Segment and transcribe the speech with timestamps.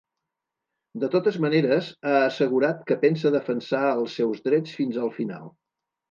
[1.01, 5.53] De totes maneres, ha assegurat que pensa defensar els seus drets fins al final.